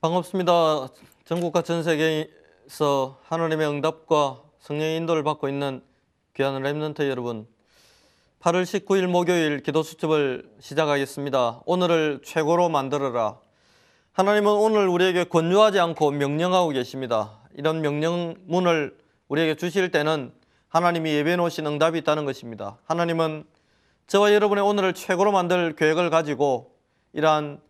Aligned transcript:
반갑습니다. 0.00 0.88
전국과 1.26 1.60
전 1.60 1.82
세계에서 1.82 3.18
하나님의 3.22 3.68
응답과 3.68 4.40
성령의 4.60 4.96
인도를 4.96 5.22
받고 5.22 5.46
있는 5.50 5.82
귀한 6.34 6.54
랩런트 6.62 7.06
여러분. 7.10 7.46
8월 8.40 8.62
19일 8.62 9.08
목요일 9.08 9.62
기도 9.62 9.82
수첩을 9.82 10.50
시작하겠습니다. 10.58 11.60
오늘을 11.66 12.22
최고로 12.24 12.70
만들어라. 12.70 13.40
하나님은 14.12 14.50
오늘 14.50 14.88
우리에게 14.88 15.24
권유하지 15.24 15.78
않고 15.80 16.12
명령하고 16.12 16.70
계십니다. 16.70 17.38
이런 17.54 17.82
명령문을 17.82 18.96
우리에게 19.28 19.54
주실 19.56 19.90
때는 19.90 20.32
하나님이 20.68 21.10
예배 21.10 21.36
놓으신 21.36 21.66
응답이 21.66 21.98
있다는 21.98 22.24
것입니다. 22.24 22.78
하나님은 22.86 23.44
저와 24.06 24.32
여러분의 24.32 24.64
오늘을 24.64 24.94
최고로 24.94 25.30
만들 25.30 25.76
계획을 25.76 26.08
가지고 26.08 26.74
이러한 27.12 27.60
어, 27.60 27.69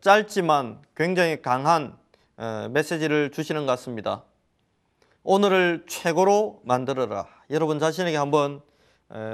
짧지만 0.00 0.82
굉장히 0.96 1.40
강한 1.40 1.96
어, 2.36 2.68
메시지를 2.70 3.30
주시는 3.30 3.66
것 3.66 3.72
같습니다. 3.72 4.24
오늘을 5.22 5.84
최고로 5.88 6.62
만들어라. 6.64 7.26
여러분 7.50 7.78
자신에게 7.78 8.16
한번 8.16 8.60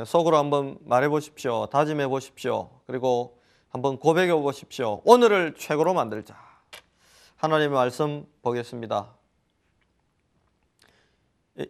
속으로 0.07 0.37
한번 0.37 0.79
말해 0.85 1.09
보십시오. 1.09 1.67
다짐해 1.67 2.09
보십시오. 2.09 2.71
그리고 2.87 3.39
한번 3.71 3.99
고백해 3.99 4.33
보십시오. 4.33 5.01
오늘을 5.05 5.55
최고로 5.57 5.95
만들자. 5.95 6.37
하나님의 7.37 7.71
말씀 7.71 8.27
보겠습니다. 8.43 9.09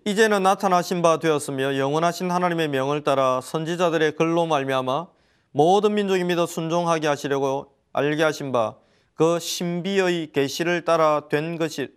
이제는 0.05 0.43
나타나신 0.43 1.03
바 1.03 1.19
되었으며 1.19 1.79
영원하신 1.79 2.31
하나님의 2.31 2.69
명을 2.69 3.05
따라 3.05 3.41
선지자들의 3.41 4.17
글로 4.17 4.47
말미암아 4.47 5.07
모든 5.53 5.95
민족이 5.95 6.25
믿어 6.25 6.47
순종하게 6.47 7.07
하시려고 7.07 7.73
알게 7.93 8.23
하신 8.23 8.53
바 8.53 8.77
그 9.21 9.39
신비의 9.39 10.33
계시를 10.33 10.87
따라 10.87 11.29
된 11.29 11.59
것이 11.59 11.95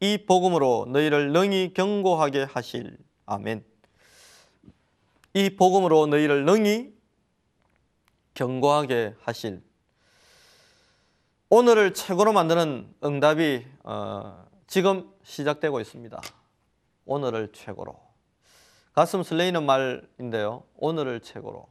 이 0.00 0.26
복음으로 0.26 0.84
너희를 0.90 1.32
능히 1.32 1.72
경고하게 1.72 2.42
하실 2.42 2.98
아멘. 3.24 3.64
이 5.32 5.56
복음으로 5.56 6.08
너희를 6.08 6.44
능히 6.44 6.92
경고하게 8.34 9.14
하실 9.22 9.62
오늘을 11.48 11.94
최고로 11.94 12.34
만드는 12.34 12.94
응답이 13.02 13.64
어, 13.84 14.44
지금 14.66 15.10
시작되고 15.22 15.80
있습니다. 15.80 16.20
오늘을 17.06 17.50
최고로 17.54 17.98
가슴 18.92 19.22
설레이는 19.22 19.64
말인데요. 19.64 20.64
오늘을 20.74 21.20
최고로 21.20 21.66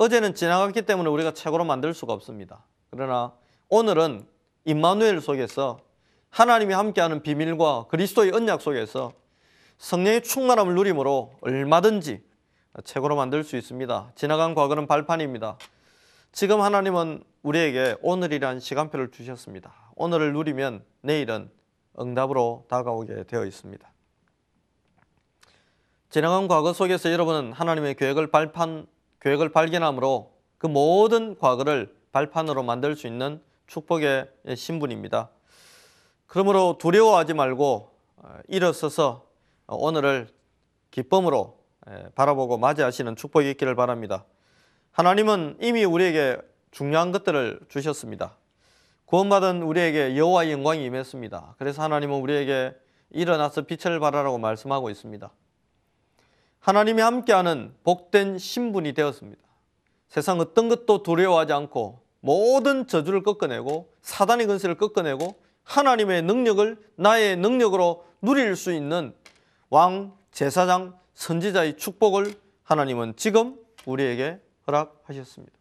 어제는 0.00 0.34
지나갔기 0.34 0.80
때문에 0.80 1.10
우리가 1.10 1.34
최고로 1.34 1.66
만들 1.66 1.92
수가 1.92 2.14
없습니다. 2.14 2.64
그러나 2.88 3.34
오늘은 3.68 4.26
임마누엘 4.64 5.20
속에서 5.20 5.78
하나님이 6.30 6.72
함께하는 6.72 7.22
비밀과 7.22 7.88
그리스도의 7.90 8.32
언약 8.32 8.62
속에서 8.62 9.12
성령의 9.76 10.22
충만함을 10.22 10.74
누림으로 10.74 11.34
얼마든지 11.42 12.24
최고로 12.82 13.14
만들 13.14 13.44
수 13.44 13.58
있습니다. 13.58 14.12
지나간 14.14 14.54
과거는 14.54 14.86
발판입니다. 14.86 15.58
지금 16.32 16.62
하나님은 16.62 17.22
우리에게 17.42 17.96
오늘이란 18.00 18.58
시간표를 18.58 19.10
주셨습니다. 19.10 19.74
오늘을 19.96 20.32
누리면 20.32 20.82
내일은 21.02 21.50
응답으로 21.98 22.64
다가오게 22.70 23.24
되어 23.24 23.44
있습니다. 23.44 23.86
지나간 26.08 26.48
과거 26.48 26.72
속에서 26.72 27.12
여러분은 27.12 27.52
하나님의 27.52 27.96
계획을 27.96 28.30
발판, 28.30 28.86
계획을 29.20 29.50
발견함으로 29.50 30.32
그 30.58 30.66
모든 30.66 31.38
과거를 31.38 31.94
발판으로 32.12 32.62
만들 32.62 32.96
수 32.96 33.06
있는 33.06 33.40
축복의 33.66 34.28
신분입니다. 34.56 35.30
그러므로 36.26 36.76
두려워하지 36.78 37.34
말고 37.34 37.90
어, 38.16 38.38
일어서서 38.48 39.26
오늘을 39.66 40.28
기쁨으로 40.90 41.58
바라보고 42.14 42.58
맞이하시는 42.58 43.16
축복이 43.16 43.50
있기를 43.50 43.74
바랍니다. 43.74 44.24
하나님은 44.92 45.58
이미 45.60 45.84
우리에게 45.84 46.36
중요한 46.70 47.12
것들을 47.12 47.60
주셨습니다. 47.68 48.36
구원받은 49.06 49.62
우리에게 49.62 50.16
여호와의 50.16 50.52
영광이 50.52 50.84
임했습니다. 50.84 51.54
그래서 51.58 51.82
하나님은 51.82 52.20
우리에게 52.20 52.74
일어나서 53.10 53.62
빛을 53.62 53.98
발하라고 53.98 54.38
말씀하고 54.38 54.90
있습니다. 54.90 55.30
하나님이 56.60 57.02
함께하는 57.02 57.74
복된 57.84 58.38
신분이 58.38 58.92
되었습니다. 58.92 59.42
세상 60.08 60.40
어떤 60.40 60.68
것도 60.68 61.02
두려워하지 61.02 61.52
않고 61.52 62.00
모든 62.20 62.86
저주를 62.86 63.22
꺾어내고 63.22 63.92
사단의 64.02 64.46
근세를 64.46 64.76
꺾어내고 64.76 65.40
하나님의 65.64 66.22
능력을 66.22 66.76
나의 66.96 67.36
능력으로 67.36 68.04
누릴 68.20 68.56
수 68.56 68.72
있는 68.72 69.14
왕, 69.70 70.16
제사장, 70.32 70.98
선지자의 71.14 71.76
축복을 71.76 72.34
하나님은 72.64 73.14
지금 73.16 73.56
우리에게 73.86 74.40
허락하셨습니다. 74.66 75.54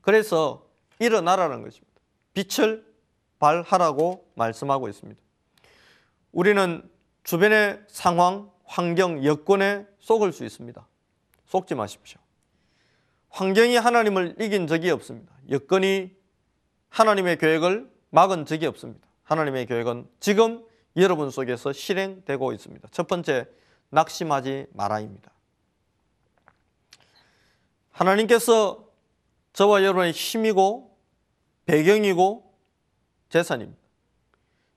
그래서 0.00 0.66
일어나라는 0.98 1.62
것입니다. 1.62 2.00
빛을 2.34 2.86
발하라고 3.38 4.26
말씀하고 4.34 4.88
있습니다. 4.88 5.20
우리는 6.32 6.88
주변의 7.24 7.82
상황, 7.88 8.50
환경, 8.64 9.24
여건에 9.24 9.86
속을 10.06 10.32
수 10.32 10.44
있습니다. 10.44 10.86
속지 11.46 11.74
마십시오. 11.74 12.20
환경이 13.30 13.74
하나님을 13.74 14.36
이긴 14.40 14.68
적이 14.68 14.90
없습니다. 14.90 15.34
여건이 15.50 16.14
하나님의 16.90 17.38
계획을 17.38 17.90
막은 18.10 18.46
적이 18.46 18.66
없습니다. 18.66 19.04
하나님의 19.24 19.66
계획은 19.66 20.08
지금 20.20 20.64
여러분 20.96 21.30
속에서 21.30 21.72
실행되고 21.72 22.52
있습니다. 22.52 22.88
첫 22.92 23.08
번째, 23.08 23.46
낙심하지 23.90 24.68
마라입니다. 24.74 25.32
하나님께서 27.90 28.88
저와 29.54 29.82
여러분의 29.82 30.12
힘이고 30.12 30.96
배경이고 31.64 32.54
재산입니다. 33.28 33.80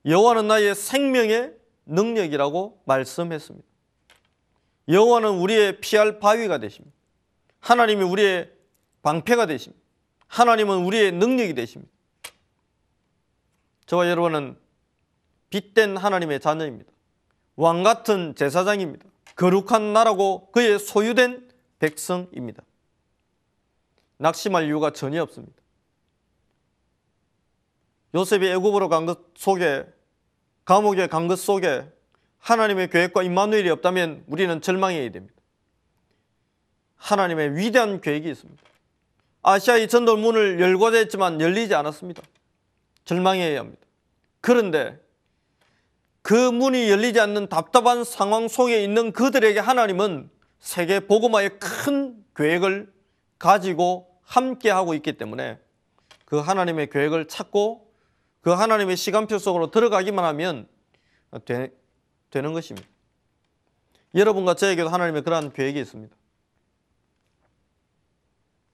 여호와는 0.07 0.47
나의 0.47 0.73
생명의 0.73 1.53
능력이라고 1.85 2.81
말씀했습니다. 2.85 3.68
여호와는 4.89 5.29
우리의 5.39 5.79
피할 5.81 6.19
바위가 6.19 6.57
되십니다. 6.57 6.95
하나님이 7.59 8.03
우리의 8.03 8.51
방패가 9.03 9.45
되십니다. 9.45 9.81
하나님은 10.27 10.83
우리의 10.85 11.11
능력이 11.13 11.53
되십니다. 11.53 11.91
저와 13.85 14.09
여러분은 14.09 14.57
빛된 15.49 15.97
하나님의 15.97 16.39
자녀입니다. 16.39 16.91
왕 17.55 17.83
같은 17.83 18.35
제사장입니다. 18.35 19.05
거룩한 19.35 19.93
나라고 19.93 20.51
그의 20.51 20.79
소유된 20.79 21.49
백성입니다. 21.79 22.63
낙심할 24.17 24.65
이유가 24.65 24.91
전혀 24.91 25.23
없습니다. 25.23 25.55
요셉이 28.15 28.47
애굽으로 28.47 28.89
간 28.89 29.05
것 29.05 29.19
속에 29.35 29.85
감옥에 30.65 31.07
간 31.07 31.27
것 31.27 31.37
속에 31.39 31.87
하나님의 32.39 32.89
계획과 32.89 33.23
임마누엘이 33.23 33.69
없다면 33.69 34.23
우리는 34.27 34.61
절망해야 34.61 35.11
됩니다. 35.11 35.35
하나님의 36.95 37.55
위대한 37.55 38.01
계획이 38.01 38.29
있습니다. 38.29 38.61
아시아의 39.41 39.87
전도 39.87 40.17
문을 40.17 40.59
열고자 40.59 40.97
했지만 40.97 41.39
열리지 41.39 41.73
않았습니다. 41.75 42.21
절망해야 43.05 43.59
합니다. 43.59 43.81
그런데 44.41 44.99
그 46.21 46.33
문이 46.33 46.89
열리지 46.89 47.19
않는 47.19 47.47
답답한 47.47 48.03
상황 48.03 48.47
속에 48.47 48.83
있는 48.83 49.11
그들에게 49.11 49.59
하나님은 49.59 50.29
세계 50.59 50.99
복음화의 50.99 51.57
큰 51.59 52.23
계획을 52.35 52.91
가지고 53.37 54.19
함께하고 54.23 54.93
있기 54.95 55.13
때문에 55.17 55.57
그 56.25 56.37
하나님의 56.37 56.89
계획을 56.89 57.27
찾고 57.27 57.89
그 58.41 58.51
하나님의 58.51 58.97
시간표 58.97 59.39
속으로 59.39 59.71
들어가기만 59.71 60.23
하면 60.25 60.67
되, 61.45 61.71
되는 62.29 62.53
것입니다. 62.53 62.87
여러분과 64.15 64.55
저에게도 64.55 64.89
하나님의 64.89 65.23
그러한 65.23 65.53
계획이 65.53 65.79
있습니다. 65.79 66.15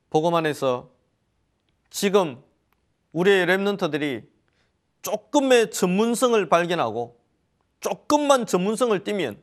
복음 0.09 0.33
안에서 0.35 0.91
지금 1.89 2.41
우리의 3.11 3.45
랩런터들이 3.47 4.25
조금의 5.01 5.71
전문성을 5.71 6.49
발견하고 6.49 7.19
조금만 7.79 8.45
전문성을 8.45 9.03
띠면 9.03 9.41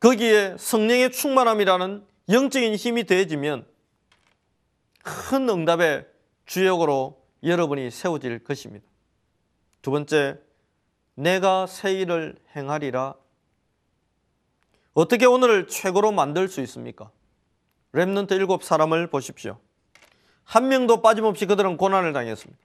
거기에 0.00 0.56
성령의 0.58 1.10
충만함이라는 1.10 2.06
영적인 2.28 2.74
힘이 2.74 3.04
더해지면 3.06 3.66
큰 5.02 5.48
응답의 5.48 6.06
주역으로 6.44 7.22
여러분이 7.42 7.90
세워질 7.90 8.44
것입니다. 8.44 8.86
두 9.82 9.90
번째, 9.90 10.38
내가 11.16 11.66
새 11.66 11.94
일을 11.94 12.36
행하리라. 12.54 13.14
어떻게 14.94 15.26
오늘을 15.26 15.66
최고로 15.66 16.12
만들 16.12 16.48
수 16.48 16.60
있습니까? 16.62 17.10
remnant 17.92 18.32
일곱 18.32 18.62
사람을 18.62 19.08
보십시오. 19.08 19.58
한 20.44 20.68
명도 20.68 21.02
빠짐없이 21.02 21.46
그들은 21.46 21.76
고난을 21.76 22.12
당했습니다. 22.12 22.62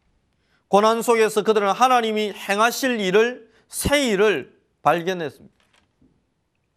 고난 0.67 1.01
속에서 1.01 1.43
그들은 1.43 1.71
하나님이 1.71 2.31
행하실 2.31 2.99
일을 2.99 3.49
새 3.67 4.07
일을 4.09 4.57
발견했습니다. 4.81 5.55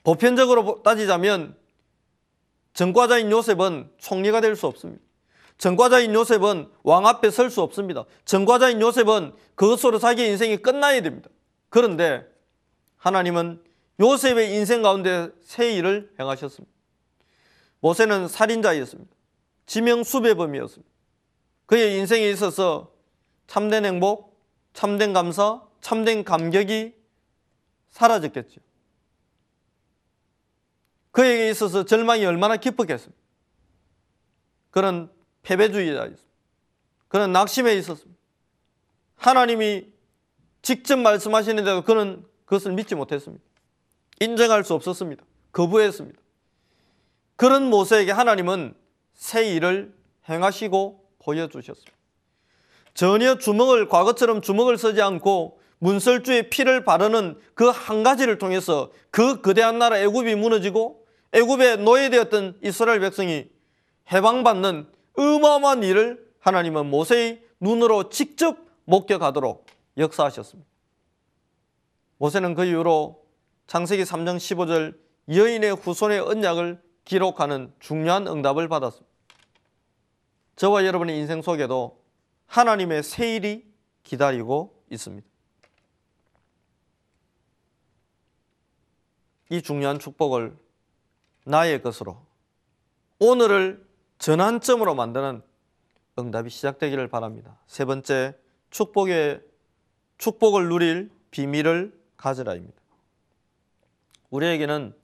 보편적으로 0.04 0.82
따지자면 0.82 1.56
전과자인 2.72 3.30
요셉은 3.30 3.90
총리가 3.98 4.40
될 4.40 4.56
수 4.56 4.66
없습니다. 4.66 5.02
전과자인 5.58 6.14
요셉은 6.14 6.68
왕 6.82 7.06
앞에 7.06 7.30
설 7.30 7.50
수 7.50 7.62
없습니다. 7.62 8.04
전과자인 8.24 8.80
요셉은 8.80 9.34
그것으로 9.54 9.98
자기의 9.98 10.30
인생이 10.30 10.56
끝나야 10.58 11.00
됩니다. 11.00 11.30
그런데 11.74 12.24
하나님은 12.98 13.60
요셉의 13.98 14.54
인생 14.54 14.80
가운데 14.80 15.30
새 15.42 15.74
일을 15.74 16.14
행하셨습니다. 16.20 16.72
모세는 17.80 18.28
살인자였습니다. 18.28 19.12
지명 19.66 20.04
수배범이었습니다. 20.04 20.88
그의 21.66 21.98
인생에 21.98 22.30
있어서 22.30 22.94
참된 23.48 23.84
행복, 23.84 24.40
참된 24.72 25.12
감사, 25.12 25.62
참된 25.80 26.22
감격이 26.22 26.94
사라졌겠죠. 27.90 28.60
그에게 31.10 31.50
있어서 31.50 31.84
절망이 31.84 32.24
얼마나 32.24 32.56
깊었겠습니까? 32.56 33.20
그런 34.70 35.12
패배주의자였습니다. 35.42 36.34
그는 37.08 37.32
낙심에 37.32 37.74
있었습니다. 37.74 38.20
하나님이 39.16 39.94
직접 40.64 40.99
말씀하시는데도 40.99 41.82
그는 41.82 42.25
그것을 42.46 42.72
믿지 42.72 42.94
못했습니다. 42.94 43.44
인정할 44.20 44.64
수 44.64 44.72
없었습니다. 44.72 45.22
거부했습니다. 45.52 46.19
그런 47.37 47.69
모세에게 47.69 48.12
하나님은 48.12 48.75
새 49.12 49.55
일을 49.55 49.94
행하시고 50.28 51.05
보여주셨습니다. 51.19 51.93
전혀 52.94 53.37
주먹을 53.37 53.88
과거처럼 53.88 54.40
주먹을 54.40 54.78
쓰지 54.78 55.02
않고 55.02 55.61
문설주의 55.81 56.49
피를 56.49 56.82
바르는 56.84 57.38
그 57.55 57.70
한 57.70 58.02
가지를 58.02 58.38
통해서 58.38 58.90
그 59.10 59.43
거대한 59.43 59.78
나라 59.78 59.99
애굽이 59.99 60.34
무너지고 60.37 61.05
애굽에 61.32 61.76
노예되었던 61.76 62.60
이스라엘 62.62 63.00
백성이 63.00 63.50
해방받는 64.10 64.87
어마어마한 65.19 65.82
일을 65.82 66.25
하나님은 66.40 66.87
모세의 66.87 67.43
눈으로 67.60 68.08
직접 68.08 68.56
목격하도록 68.84 69.63
역사하셨습니다. 69.96 70.69
모세는 72.19 72.55
그 72.55 72.64
이후로 72.64 73.25
창세기 73.67 74.02
3장 74.02 74.37
15절 74.37 74.99
여인의 75.29 75.75
후손의 75.76 76.20
언약을 76.20 76.82
기록하는 77.05 77.73
중요한 77.81 78.26
응답을 78.26 78.69
받았습니다. 78.69 79.12
저와 80.56 80.87
여러분의 80.87 81.19
인생 81.19 81.43
속에도 81.43 82.02
하나님의 82.46 83.02
새 83.02 83.35
일이 83.37 83.67
기다리고 84.05 84.82
있습니다. 84.91 85.26
이 89.50 89.62
중요한 89.62 89.99
축복을 89.99 90.56
나의 91.44 91.82
것으로 91.82 92.25
오늘을 93.19 93.87
전환점으로 94.19 94.94
만드는 94.94 95.43
응답이 96.19 96.50
시작되기를 96.50 97.08
바랍니다. 97.08 97.58
세 97.67 97.85
번째, 97.85 98.37
축복의 98.70 99.43
축복을 100.19 100.69
누릴 100.69 101.11
비밀을 101.31 101.99
가져라입니다. 102.16 102.81
우리에게는 104.31 104.94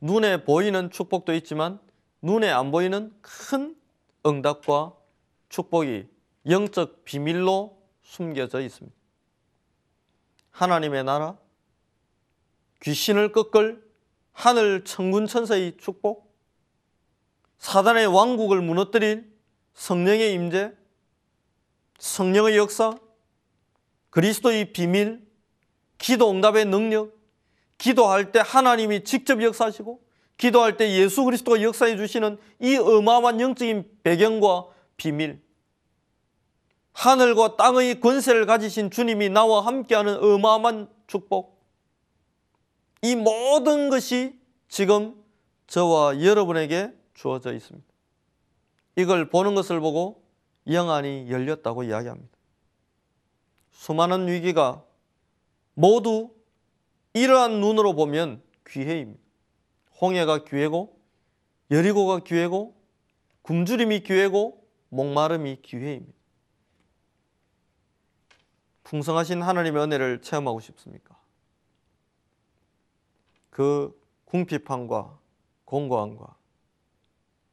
눈에 0.00 0.44
보이는 0.44 0.90
축복도 0.90 1.34
있지만 1.34 1.78
눈에 2.22 2.50
안 2.50 2.70
보이는 2.70 3.14
큰 3.20 3.76
응답과 4.26 4.94
축복이 5.48 6.06
영적 6.48 7.04
비밀로 7.04 7.78
숨겨져 8.02 8.60
있습니다. 8.60 8.96
하나님의 10.50 11.04
나라, 11.04 11.36
귀신을 12.82 13.32
꺾을 13.32 13.82
하늘 14.32 14.84
천군 14.84 15.26
천사의 15.26 15.76
축복, 15.78 16.34
사단의 17.58 18.06
왕국을 18.06 18.60
무너뜨린 18.60 19.32
성령의 19.74 20.32
임재, 20.34 20.72
성령의 21.98 22.56
역사, 22.56 22.98
그리스도의 24.14 24.72
비밀, 24.72 25.20
기도 25.98 26.30
응답의 26.30 26.66
능력, 26.66 27.18
기도할 27.78 28.30
때 28.30 28.40
하나님이 28.44 29.02
직접 29.02 29.42
역사하시고 29.42 30.00
기도할 30.36 30.76
때 30.76 30.92
예수 30.92 31.24
그리스도가 31.24 31.60
역사해 31.60 31.96
주시는 31.96 32.38
이 32.60 32.76
어마어마한 32.76 33.40
영적인 33.40 33.90
배경과 34.04 34.66
비밀 34.96 35.42
하늘과 36.92 37.56
땅의 37.56 37.98
권세를 37.98 38.46
가지신 38.46 38.92
주님이 38.92 39.30
나와 39.30 39.66
함께하는 39.66 40.22
어마어마한 40.22 40.88
축복 41.08 41.60
이 43.02 43.16
모든 43.16 43.90
것이 43.90 44.38
지금 44.68 45.20
저와 45.66 46.22
여러분에게 46.22 46.92
주어져 47.14 47.52
있습니다. 47.52 47.84
이걸 48.94 49.28
보는 49.28 49.56
것을 49.56 49.80
보고 49.80 50.22
영안이 50.70 51.28
열렸다고 51.30 51.82
이야기합니다. 51.82 52.33
수많은 53.74 54.28
위기가 54.28 54.82
모두 55.74 56.34
이러한 57.12 57.60
눈으로 57.60 57.94
보면 57.94 58.42
귀해입니다. 58.66 59.22
홍해가 60.00 60.44
귀해고 60.44 60.98
여리고가 61.70 62.20
귀해고 62.20 62.74
굶주림이 63.42 64.00
귀해고 64.04 64.66
목마름이 64.88 65.60
기회입니다. 65.62 66.14
풍성하신 68.84 69.42
하나님의 69.42 69.82
은혜를 69.82 70.22
체험하고 70.22 70.60
싶습니까? 70.60 71.18
그 73.50 73.98
궁핍함과 74.26 75.18
공고함과 75.64 76.36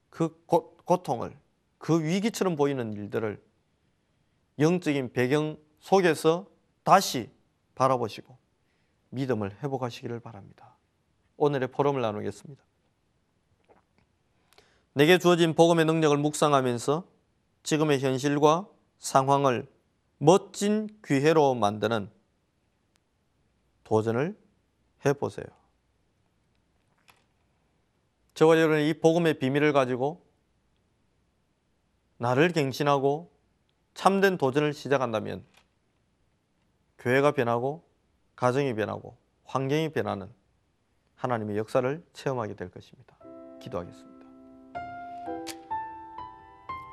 그 0.10 0.44
고, 0.46 0.78
고통을 0.78 1.36
그 1.78 2.04
위기처럼 2.04 2.56
보이는 2.56 2.94
일들을 2.94 3.42
영적인 4.60 5.14
배경 5.14 5.58
속에서 5.82 6.48
다시 6.84 7.30
바라보시고 7.76 8.38
믿음을 9.10 9.58
회복하시기를 9.62 10.20
바랍니다. 10.22 10.78
오늘의 11.38 11.72
포럼을 11.72 12.02
나누겠습니다. 12.02 12.64
내게 14.94 15.18
주어진 15.18 15.54
복음의 15.54 15.86
능력을 15.86 16.16
묵상하면서 16.18 17.06
지금의 17.64 18.00
현실과 18.00 18.68
상황을 19.00 19.68
멋진 20.18 20.88
기회로 21.04 21.56
만드는 21.56 22.12
도전을 23.84 24.40
해보세요. 25.06 25.46
저와 28.34 28.58
여러분이 28.58 28.90
이 28.90 28.94
복음의 28.94 29.40
비밀을 29.40 29.74
가지고 29.74 30.26
나를 32.18 32.52
갱신하고 32.52 33.32
참된 33.94 34.38
도전을 34.38 34.74
시작한다면 34.74 35.44
교회가 37.02 37.32
변하고 37.32 37.84
가정이 38.36 38.76
변하고 38.76 39.18
환경이 39.46 39.90
변하는 39.90 40.30
하나님의 41.16 41.58
역사를 41.58 42.04
체험하게 42.14 42.56
될 42.56 42.70
것입니다. 42.70 43.16
기도하겠습니다. 43.60 44.28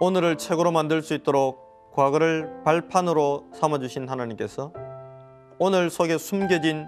오늘을 0.00 0.38
최고로 0.38 0.70
만들 0.72 1.02
수 1.02 1.14
있도록 1.14 1.92
과거를 1.92 2.62
발판으로 2.64 3.50
삼아주신 3.54 4.08
하나님께서 4.08 4.72
오늘 5.58 5.90
속에 5.90 6.16
숨겨진 6.18 6.86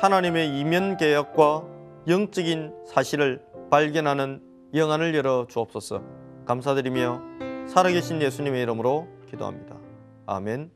하나님의 0.00 0.58
이면 0.58 0.96
계약과 0.96 1.64
영적인 2.08 2.74
사실을 2.86 3.44
발견하는 3.70 4.42
영안을 4.74 5.14
열어 5.14 5.46
주옵소서 5.48 6.02
감사드리며 6.44 7.68
살아계신 7.68 8.20
예수님의 8.20 8.62
이름으로 8.62 9.08
기도합니다. 9.30 9.76
아멘. 10.26 10.70